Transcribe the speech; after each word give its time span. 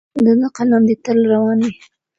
د 0.23 0.25
ده 0.39 0.47
قلم 0.57 0.81
دې 0.89 0.95
تل 1.05 1.19
روان 1.31 1.59
وي. 1.65 1.73